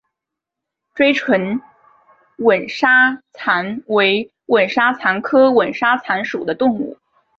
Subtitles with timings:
[0.95, 1.61] 锥唇
[2.39, 6.97] 吻沙蚕为吻沙蚕科吻沙蚕属的动物。